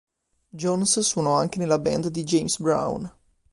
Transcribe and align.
Jones 0.55 0.97
suonò 1.01 1.35
anche 1.35 1.59
nella 1.59 1.77
band 1.77 2.07
di 2.07 2.23
James 2.23 2.59
Brown. 2.59 3.07